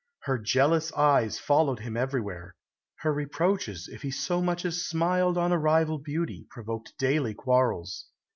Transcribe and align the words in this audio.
Her 0.21 0.39
jealous 0.39 0.91
eyes 0.93 1.37
followed 1.37 1.81
him 1.81 1.95
everywhere, 1.95 2.55
her 3.01 3.13
reproaches, 3.13 3.87
if 3.87 4.01
he 4.01 4.09
so 4.09 4.41
much 4.41 4.65
as 4.65 4.83
smiled 4.83 5.37
on 5.37 5.51
a 5.51 5.59
rival 5.59 5.99
beauty, 5.99 6.47
provoked 6.49 6.97
daily 6.97 7.35
quarrels. 7.35 8.07